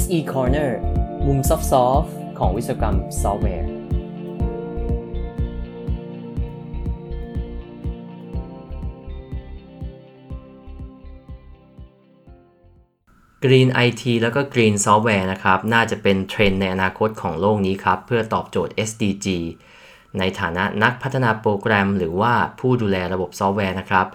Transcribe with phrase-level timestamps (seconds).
[0.00, 0.70] SE Corner
[1.26, 1.56] มุมซอ
[2.00, 3.68] ฟต์ของวิศวกรรมซอฟต์แวร์
[13.44, 19.26] Green IT แล้วก็ Green Software นะครับ น่าจะเป็นเทรนด์ในอนาคตของโลกนี้ครับ เพื่อตอบโจทย์ SDG
[20.18, 24.06] ในฐานะนักพัฒนาโปรแกรม หรือว่าผู้ดูแลระบบซอฟต์แวร์นะครับ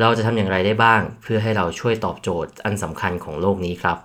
[0.00, 3.98] เราจะทำอย่างไรได้บ้าง เพื่อให้เราช่วยตอบโจทย์อันสำคัญของโลกนี้ครับ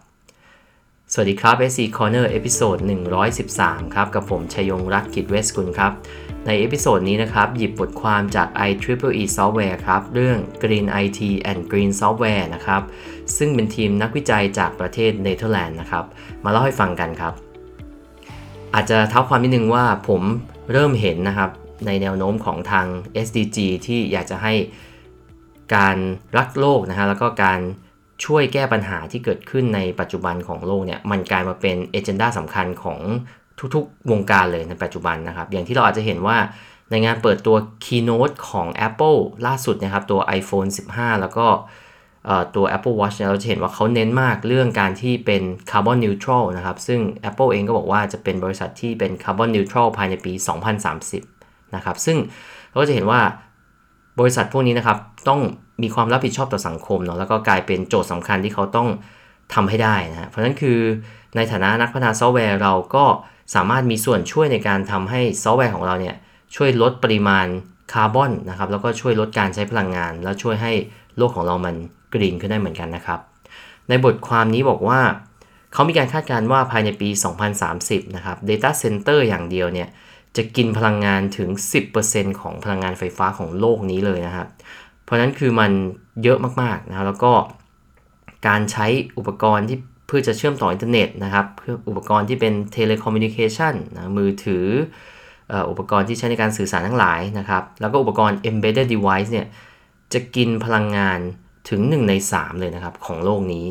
[1.15, 2.77] สวัสดีครับ SE Corner episode
[3.35, 5.91] 113 ครับ กับผมชัยยงรักกิจเวสกุลครับ
[6.47, 11.19] ใน episode นี้นะครับ หยิบบทความจาก IEEE Software ครับ เรื่อง Green IT
[11.51, 12.81] and Green Software นะครับ
[13.37, 16.05] ซึ่งเป็นทีมนักวิจัยจากประเทศเนเธอร์แลนด์นะครับ
[16.43, 17.33] มาเล่าให้ฟังกันครับ
[18.73, 20.21] อาจจะเท้าความนิดนึงว่าผม
[20.71, 21.51] เริ่มเห็นนะครับ
[21.85, 22.87] ในแนวโน้มของทาง
[23.25, 24.53] SDG ที่อยากจะให้
[25.75, 25.97] การ
[26.37, 27.59] รักโลกนะฮะแล้วก็การ
[28.25, 32.99] ช่วยแก้ปัญหาที่เกิดขึ้นในปัจจุบันของโลกเนี่ยมันกลายมาเป็นเอเจนดาสำคัญของ
[33.75, 36.37] ทุกๆ วงการเลยในปัจจุบันนะครับ อย่างที่เราอาจจะเห็นว่า
[36.89, 41.47] ในงานเปิดตัว Keynote ของ Apple ล่าสุดนะครับ ตัว iPhone 15 แล้วก็
[42.55, 50.33] ตัว Apple Watch เนี่ยเราจะเห็นว่าเขาเน้นมากเรื่องการที่เป็น Carbon Neutral นะครับ ซึ่ง Apple เองก็บอกว่าจะเป็นบริษัทที่เป็น Carbon Neutral ภายในปี
[51.03, 52.17] 2030 นะครับ ซึ่ง
[52.69, 53.21] เราก็จะเห็นว่า
[54.19, 54.97] บริษัทพวกนี้นะครับ
[55.29, 55.41] ต้อง
[55.81, 58.87] มีความรับผิดชอบต่อสังคมเนาะแล้วก็กลายเป็นโจทย์สำคัญที่เขาต้อง
[59.53, 60.79] ทำให้ได้นะเพราะฉะนั้นคือ
[61.35, 63.05] ในฐานะนักพัฒนาซอฟต์แวร์เราก็
[63.55, 66.15] สามารถมีส่วนช่วยในการทำให้ซอฟต์แวร์ของเราเนี่ย
[66.55, 67.47] ช่วยลดปริมาณ
[67.93, 70.71] คาร์บอนนะครับแล้วก็ช่วยลดการใช้พลังงาน แล้วช่วยให้
[71.17, 71.75] โลกของเรามัน
[72.13, 73.19] green ขึ้นได้เหมือนกันนะครับ
[73.89, 74.99] ในบทความนี้บอกว่า
[75.73, 77.09] เขามีการคาดการณ์ว่าภายในปี
[77.61, 79.89] 2030 นะครับ Data Center อย่างเดียวเนี่ย
[80.37, 81.49] จะกินพลังงานถึง
[81.95, 84.47] 10%ของพลังงานไฟฟ้าของโลกนี้เลยนะครับ
[85.03, 85.71] เพราะนั้นคือมัน
[86.23, 87.31] เยอะมากๆนะครับแล้วก็
[88.47, 88.85] การใช้
[89.17, 89.77] อุปกรณ์ที่
[90.07, 94.65] เพื่อจะเชื่อมต่ออินเทอร์เน็ตนะครับเพื่ออุปกรณ์ที่เป็น telecommunication นะมือถือ
[95.69, 99.47] อุปกรณ์ที่ใช้ในการสื่อสารทั้งหลายนะครับ แล้วก็อุปกรณ์ embedded device เนี่ย
[100.13, 101.19] จะกินพลังงาน
[101.69, 103.65] ถึง 1 ใน 3 เลยนะครับ ของโลกนี้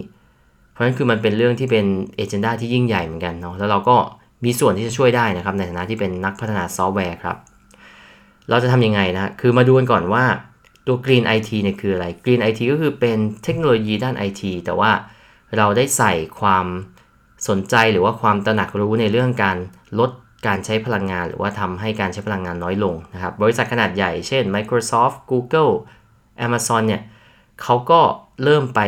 [0.70, 1.86] เพราะฉะนั้นคือมันเป็นเรื่องที่เป็น
[2.16, 3.96] agenda ที่ยิ่งใหญ่เหมือนกันเนาะแล้วเราก็
[4.44, 7.36] มีส่วนที่จะช่วยได้นะครับ ในฐานะที่เป็นนักพัฒนาซอฟต์แวร์ครับ
[8.50, 10.24] เราจะทำยังไงนะคือมาดูกันก่อนว่า
[10.86, 14.90] ตัว Green IT เนี่ยคืออะไร Green IT ก็คือเป็นเทคโนโลยีด้าน IT แต่ว่า
[15.56, 16.66] เราได้ใส่ความ
[17.48, 19.56] สนใจหรือว่าความตระหนักรู้ในเรื่องการ
[19.98, 20.10] ลด
[20.46, 25.72] การใช้พลังงาน หรือว่าทำให้การใช้พลังงานน้อยลงนะครับ บริษัทขนาดใหญ่เช่น Microsoft Google
[26.46, 27.02] Amazon เนี่ย
[27.62, 28.00] เขาก็
[28.44, 28.80] เริ่มไป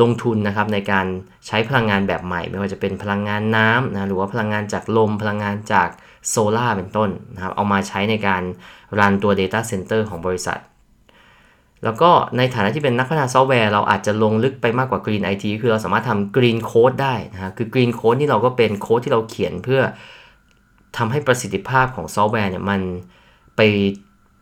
[0.00, 1.06] ลงทุนนะครับในการ
[1.46, 5.88] ใช้พลังงานแบบใหม่ ไม่ว่าจะเป็นพลังงานน้ำนะหรือว่าพลังงานจากลม พลังงานจาก
[6.28, 8.42] โซลา่าเป็นต้นนะครับเอามาใช้ในการ
[8.98, 10.60] run ตัว Data Center ของบริษัท
[11.84, 19.80] แล้วก็ในฐานะที่เป็นนักพัฒนาซอฟต์แวร์ เราอาจจะลงลึกไปมากกว่า Green IT คือเราสามารถทำ Green Code ได้นะคคือ Green Code นี่เราก็เป็นโค้ดที่เราเขียนเพื่อ
[20.96, 22.80] ทำให้ประสิทธิภาพของซอฟต์แวร์เนี่ยมัน
[23.56, 23.60] ไป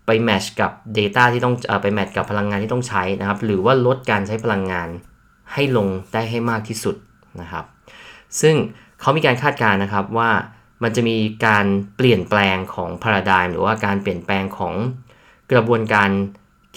[0.07, 4.89] ไปแมชกับ Data ที่ต้องไปแมทกับพลังงานที่ต้องใช้นะครับหรือว่าลดการใช้พลังงาน
[5.55, 6.97] ให้ลงได้ให้มากที่สุด
[7.41, 7.65] นะครับ
[8.41, 8.55] ซึ่ง
[9.01, 10.31] เขามีการคาดการณ์นะครับว่า
[10.83, 11.17] มันจะมี
[11.47, 11.67] การ
[11.97, 14.75] เปลี่ยนแปลงของพาราไดม์หรือว่าการเปลี่ยนแปลงของ
[15.53, 16.11] กระบวนการ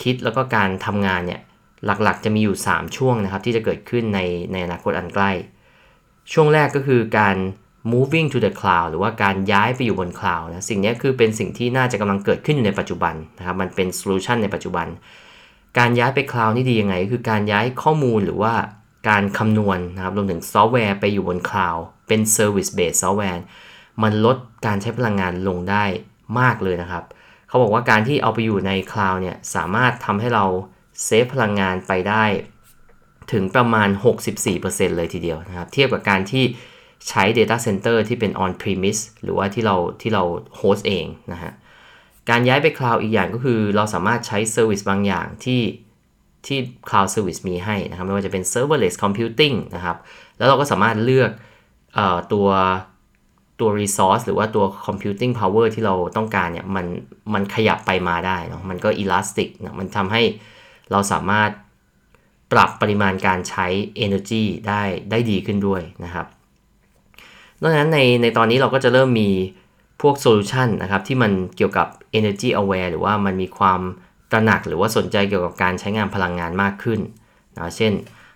[0.01, 1.41] คิดแล้วก็การทำงานเนี่ย
[1.85, 4.19] หลักๆ จะมีอยู่ 3 ช่วงนะครับ ที่จะเกิดขึ้นใน
[4.51, 5.31] ในอนาคตอันใกล้
[6.33, 7.35] ช่วงแรกก็คือการ
[7.93, 14.87] moving to the cloud หรือว่าการย้ายไปอยู่บนคลาวด์นะสิ่งนี้คือเป็นสิ่งที่น่าจะกำลังเกิดขึ้นอยู่ในปัจจุบันนะครับมันเป็น solution ในปัจจุบัน
[15.77, 18.53] การย้ายไปคลาวด์นี่ดียังไง คือการย้ายข้อมูลหรือว่า
[19.09, 23.41] การคำนวณนนะครับรวมถึงซอฟต์แวร์ไปอยู่บนคลาวด์เป็น Service Based Software
[24.03, 25.83] มันลดการใช้พลังงานลงได้
[26.39, 27.03] มากเลยนะครับ
[27.47, 30.45] เขาบอกว่าการที่เอาไปอยู่ในคลาวด์เนี่ยสามารถทำให้เรา
[31.03, 32.23] save พลังงานไปได้
[33.31, 33.89] ถึงประมาณ
[34.43, 36.43] 64%เลยทีเดียวนะครับ เทียบกับการที่
[37.09, 40.23] ใช้ Data Center ที่เป็น on premise หรือว่าที่เราที่เรา
[40.57, 41.51] host เองนะฮะ
[42.29, 45.61] การย้ายไปคลาวด์อีกอย่างก็คือ เราสามารถใช้ service บางอย่างที่
[46.45, 49.97] ที่ Cloud Service มีให้นะครับ ไม่ว่าจะเป็น Serverless Computing นะครับ
[50.37, 51.31] แล้วเราก็สามารถเลือก
[51.97, 51.99] อ
[52.33, 52.47] ตัว
[53.59, 56.85] ตัว resource หรือว่าตัว computing power ที่เราต้องการเนี่ยมัน
[57.33, 60.21] มันขยับไปมาได้เนาะมันก็ elastic นะมันทำให้
[60.91, 61.49] เราสามารถ
[62.51, 63.67] ปรับปริมาณการใช้
[64.05, 64.81] energy ได้
[65.11, 66.25] ได้ดีขึ้นด้วยนะครับ
[67.61, 69.29] ดังนั้นในในตอนนี้เราก็จะเริ่มมี
[70.01, 71.87] พวก solution นะครับที่มันเกี่ยวกับ
[72.17, 73.81] energy aware หรือว่ามันมีความ
[74.31, 76.99] ตระหนักหรือว่าสนใจเกี่ยวกับการใช้งานพลังงานมากขึ้น
[77.55, 77.93] นะเช่น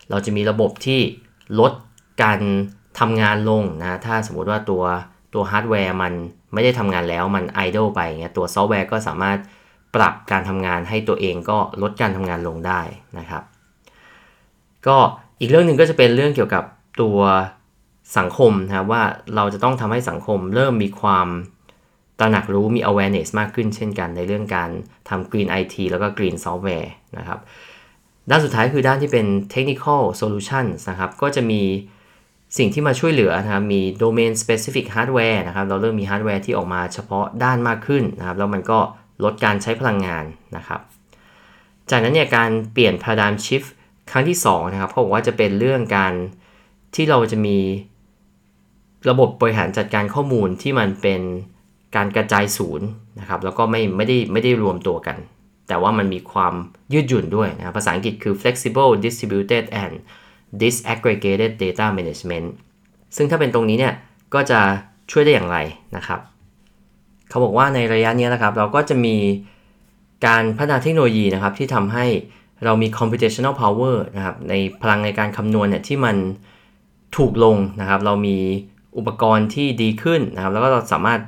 [0.09, 0.99] เราจะมีระบบที่
[1.59, 1.71] ลด
[2.23, 2.39] การ
[2.99, 4.83] ทำงานลงนะถ้าสมมติว่าตัว
[5.33, 6.13] ตัวฮาร์ดแวร์มัน
[6.53, 9.37] ไม่ได้ทำงานแล้วมัน idle ไปเงี้ยตัวซอฟต์แวร์ก็สามารถ
[9.95, 12.81] ปรับการทำงานให้ตัวเองก็ลดการทำงานลงได้
[13.17, 13.43] นะครับ
[14.87, 14.97] ก็
[15.39, 16.63] อีกเรื่องหนึ่งก็จะเป็นเรื่องเกี่ยวกับ
[17.01, 17.19] ตัว
[18.17, 19.03] สังคมนะครับว่า
[19.35, 21.27] เราจะต้องทำให้สังคมเริ่มมีความ
[22.19, 24.69] ตระหนักรู้มี awareness มากขึ้นเช่นกันในเรื่องการ
[25.09, 27.39] ทำ green IT แล้วก็ green software นะครับ
[28.29, 31.61] ด้านสุดท้ายคือด้านที่เป็น technical solutions นะครับ ก็จะมี
[32.57, 38.79] สิ่งที่มาช่วยเหลือนะครับ มี domain specific hardware นะครับ เราเริ่มมีฮาร์ดแวร์ที่ออกมาเฉพาะด้านมากขึ้นนะครับ แล้วมันก็
[39.23, 40.25] ลดการใช้พลังงาน
[40.55, 40.81] นะครับ
[41.89, 43.69] จากนั้นเนี่ยการเปลี่ยน paradigm shift
[44.11, 46.13] ครั้งที่2นะครับเขาบอกว่าจะเป็นเรื่องการ
[46.95, 47.57] ที่เราจะมี
[49.09, 51.21] ระบบบริหารจัดการข้อมูลที่มันเป็น
[51.95, 52.87] การกระจายศูนย์
[53.19, 55.17] นะครับแล้วก็ไม่ไม่ได้ไม่ได้รวมตัวกัน
[55.67, 56.53] แต่ว่ามันมีความ
[56.93, 59.93] ยืดหยุ่นด้วยนะภาษาอังกฤษคือ flexible distributed and
[60.61, 62.47] disaggregated data management
[63.15, 63.93] ซึ่งถ้าเป็นตรงนี้เนี่ย
[64.33, 64.59] ก็จะ
[65.11, 65.57] ช่วยได้อย่างไร
[65.95, 66.19] นะครับ
[67.29, 69.15] เขาบอกว่าในระยะนี้นะครับ เราก็จะมี
[70.27, 72.05] การพัฒนาเทคโนโลยีนะครับ ที่ทำให้
[72.65, 76.15] เรามี computational power นะครับในพลังในการคำนวณเนี่ยที่มัน
[77.17, 78.37] ถูกลงนะครับ เรามี
[78.97, 81.21] อุปกรณ์ที่ดีขึ้นนะครับ แล้วก็เราสามารถ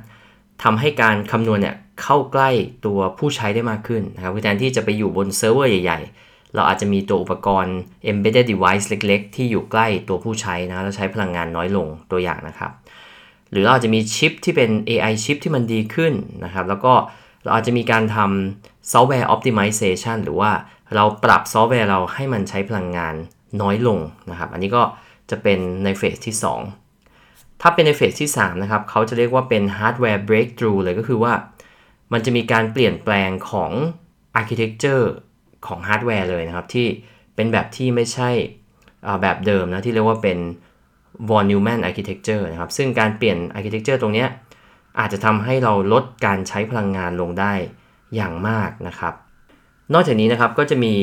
[0.62, 2.50] ทำให้การคำนวณเนี่ยเข้าใกล้
[2.86, 7.76] ตัวผู้ใช้ได้มากขึ้นนะครับแทนที่จะไปอยู่บนเซิร์ฟเวอร์ใหญ่ๆ เราอาจจะมีตัวอุปกรณ์
[8.10, 12.72] embedded device เล็ก ๆ ที่อยู่ใกล้ตัวผู้ใช้นะแล้วใช้พลังงานน้อยลงตัวอย่างนะครับ
[13.50, 16.12] หรือเราอาจจะมีชิปที่เป็น AI ชิปที่มันดีขึ้น
[16.44, 16.92] นะครับ แล้วก็
[17.42, 20.50] เราอาจจะมีการทำ software optimization หรือว่า
[20.94, 23.14] เราปรับซอฟต์แวร์เราให้มันใช้พลังงาน
[23.62, 23.98] น้อยลง
[24.30, 24.82] นะครับ อันนี้ก็
[25.30, 26.79] จะเป็นใน phase ที่ 2
[27.60, 31.32] ถ้าเป็นใน phase ที่ 3 นะครับ เขาจะเรียกว่าเป็น hardware breakthrough เลยก็คือว่า
[32.12, 33.72] มันจะมีการเปลี่ยนแปลงของ
[34.40, 35.04] architecture
[35.66, 36.86] ของฮาร์ดแวร์เลยนะครับ ที่
[37.34, 38.30] เป็นแบบที่ไม่ใช่
[39.22, 40.38] แบบเดิมนะ ที่เรียกว่าเป็น
[41.28, 44.26] von Neumann architecture นะครับ ซึ่งการเปลี่ยน architecture ตรงนี้
[44.98, 47.52] อาจจะทำให้เราลดการใช้พลังงานลงได้
[48.14, 49.14] อย่างมากนะครับ
[49.94, 50.94] นอกจากนี้นะครับก็จะมี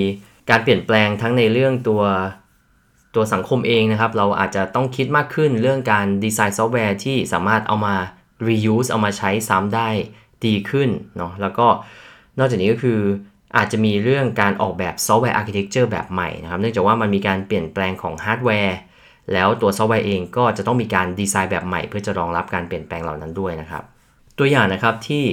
[0.50, 2.02] การเปลี่ยนแปลงทั้งในเรื่องตัว
[3.16, 7.96] ตัวสังคมเองนะครับ เราอาจจะต้องคิดมากขึ้นเรื่องการดีไซน์ซอฟต์แวร์ที่สามารถเอามา
[8.48, 9.90] reuse เอามาใช้ซ้ำได้
[10.46, 11.68] ดีขึ้นเนาะแล้วก็
[12.40, 13.00] นอกจากนี้ก็คือ
[13.58, 18.78] อาจจะมีเรื่องการออกแบบซอฟต์แวร์ architecture แบบใหม่นะครับ เนื่องจากว่ามันมีการเปลี่ยนแปลงของฮาร์ดแวร์
[19.34, 23.84] แล้วตัวซอฟต์แวร์เองก็จะต้องมีการดีไซน์แบบใหม่ เพื่อจะรองรับการเปลี่ยนแปลงเหล่านั้นด้วยนะครับ
[24.38, 25.26] ตัวอย่างนะครับที่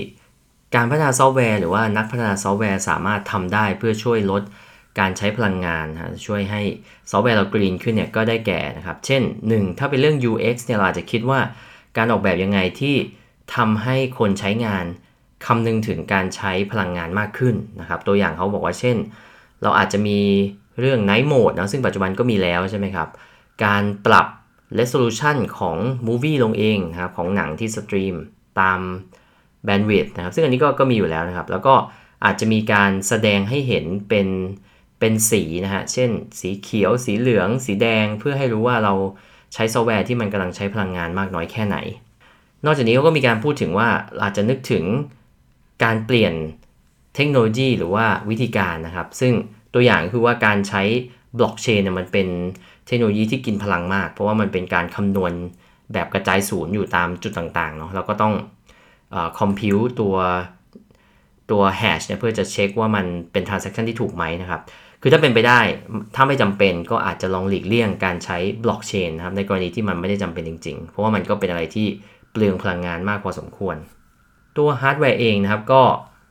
[0.75, 4.43] การพัฒนาซอฟต์แวร์หรือว่านักพัฒนาซอฟต์แวร์สามารถทำได้เพื่อช่วยลด
[4.99, 6.63] การใช้พลังงานนะช่วยให้
[7.11, 11.41] ซอฟต์แวร์เรา green ขึ้นเนี่ยก็ได้แก่นะครับ เช่น 1 ถ้าเป็นเรื่อง UX เนี่ยเราอาจจะคิดว่า
[11.97, 12.95] การออกแบบยังไงที่
[13.55, 14.85] ทำให้คนใช้งาน
[15.47, 18.97] คำนึงถึงการใช้พลังงานมากขึ้นนะครับ ตัวอย่างเขาบอกว่าเช่น
[19.63, 20.21] เราอาจจะมี
[20.81, 23.09] เรื่อง Night Mode นะซึ่งปัจจุบันก็มีแล้วใช่ไหมครับ
[23.65, 24.27] การปรับ
[24.79, 25.77] resolution ของ
[26.07, 28.15] movie ลงเองนะครับของหนังที่สตรีม
[28.61, 28.81] ตาม
[29.67, 31.75] bandwidth นะครับ ซึ่งอันนี้ก็ก็มีอยู่แล้วนะครับ แล้วก็
[32.25, 34.29] อาจจะมีการแสดงให้เห็นเป็น
[35.05, 36.11] เป็นสีนะฮะ เช่น
[36.41, 38.95] สีเขียว สีเหลือง สีแดง เพื่อให้รู้ว่าเรา
[39.55, 41.77] ใช้ซอฟต์แวร์ที่มันกำลังใช้พลังงานมากน้อยแค่ไหน
[42.65, 43.89] นอกจากนี้ก็มีการพูดถึงว่า
[44.23, 44.85] อาจจะนึกถึง
[45.85, 46.35] การเปลี่ยน
[47.17, 49.33] เทคโนโลยีหรือว่าวิธีการนะครับ ซึ่ง
[49.75, 50.83] ตัวอย่างคือว่าการใช้
[51.39, 52.29] บล็อกเชนเนี่ยมันเป็น
[52.87, 55.33] เทคโนโลยีที่กินพลังมาก เพราะว่ามันเป็นการคำนวณ
[55.93, 58.35] แบบกระจายศูนย์อยู่ตามจุดต่างๆเนาะแล้วก็ต้อง
[59.39, 60.17] คอมพิวตัว
[61.51, 64.61] ตัว hash เนี่ยเพื่อจะเช็คว่ามันเป็น transaction ที่ถูกไหมนะครับ
[65.07, 65.61] คือถ้าเป็นไปได้
[66.15, 71.87] ถ้าไม่จำเป็นก็อาจจะลองหลีกเลี่ยงการใช้บล็อกเชนนะครับในกรณีที่มันไม่ได้จำเป็นจริงๆ เพราะว่ามันก็เป็นอะไรที่
[72.33, 73.77] เปลืองพลังงานมากพอสมควร
[74.59, 75.83] ตัวฮาร์ดแวร์เองนะครับก็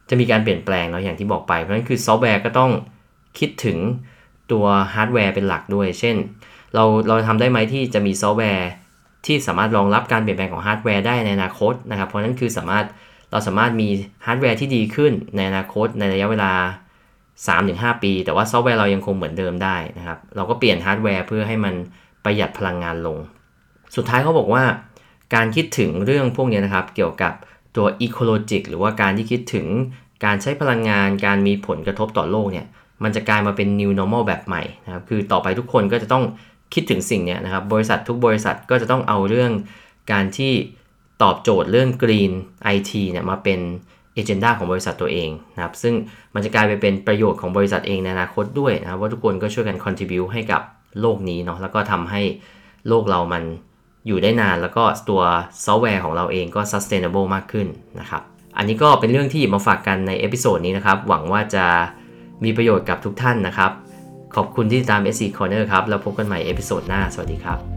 [0.09, 2.71] จะมีการเปลี่ยนแปลงเนาะอย่างที่บอกไป เพราะฉะนั้นคือซอฟต์แวร์ก็ต้อง
[3.39, 3.77] คิดถึง
[4.51, 6.15] ตัวฮาร์ดแวร์เป็นหลักด้วย เช่น
[6.75, 8.69] เราเราทำได้ไหมที่จะมีซอฟต์แวร์
[9.25, 12.85] ที่สามารถรองรับการเปลี่ยนแปลงของฮาร์ดแวร์ได้ในอนาคตนะครับ เพราะนั้นคือสามารถ
[13.31, 13.87] เราสามารถมี
[14.25, 16.51] ฮาร์ดแวร์ที่ดีขึ้นในอนาคตในระยะเวลา
[17.37, 21.73] 3-5 ปี แต่ว่าซอฟต์แวร์เรายังคงเหมือนเดิมได้นะครับ เราก็เปลี่ยนฮาร์ดแวร์เพื่อให้มัน
[22.23, 23.17] ประหยัดพลังงานลง
[23.95, 24.63] สุดท้ายเขาบอกว่า
[25.35, 27.33] การคิดถึงเรื่องพวกนี้นะครับ เกี่ยวกับ
[27.75, 29.67] ตัว ecologic หรือว่าการที่คิดถึง
[30.25, 32.67] การใช้พลังงาน การมีผลกระทบต่อโลกเนี่ย
[33.03, 36.23] มันจะกลายมาเป็น new normal แบบใหม่นะครับ คือต่อไปทุกคนก็จะต้อง
[36.73, 39.51] คิดถึงสิ่งนี้นะครับ บริษัททุกบริษัทก็จะต้องเอาเรื่อง
[40.11, 40.53] การที่
[41.23, 42.31] ตอบโจทย์เรื่อง green
[42.75, 43.59] IT เนี่ยมาเป็น
[44.13, 45.93] agenda ของบริษัทตัวเองนะครับซึ่ง
[46.33, 50.61] มันจะกลายไปเป็นประโยชน์ของบริษัทเองในอนาคตด้วยนะครับว่าทุกคนก็ช่วยกัน contribute ให้กับ
[51.01, 52.21] โลกนี้เนาะแล้วก็ทำให้
[52.87, 53.43] โลกเรามัน
[54.07, 55.21] อยู่ได้นาน แล้วก็ตัว
[55.65, 57.67] ซอฟต์แวร์ของเราเองก็ sustainable มากขึ้น
[57.99, 58.21] นะครับ
[58.57, 61.65] อันนี้ก็เป็นเรื่องที่มาฝากกันใน episode นี้นะครับหวังว่าจะ
[62.43, 63.71] มีประโยชน์กับทุกท่านนะครับ
[64.35, 67.72] ขอบคุณที่ตาม SC Corner ครับแล้วพบกันใหม่ episode หน้าสวัสดีครับ